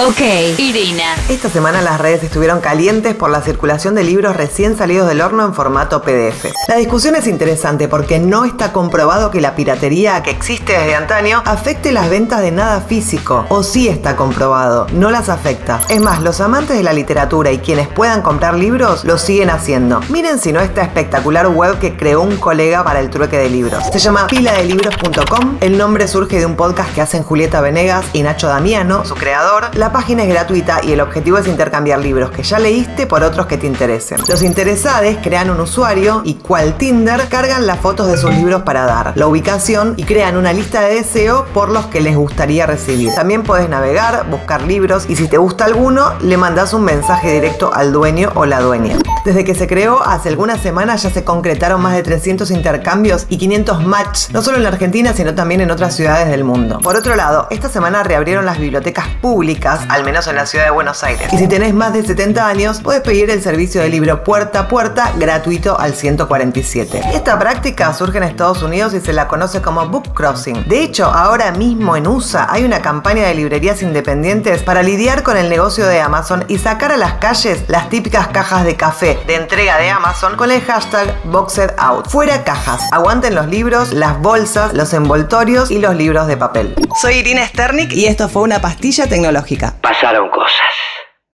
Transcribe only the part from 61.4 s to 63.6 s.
tenés más de 70 años, puedes pedir el